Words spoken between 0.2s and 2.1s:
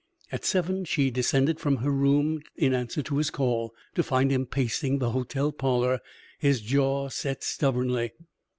At seven she descended from her